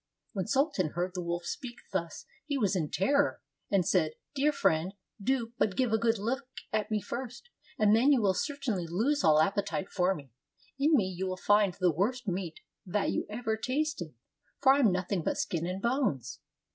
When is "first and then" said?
7.01-8.11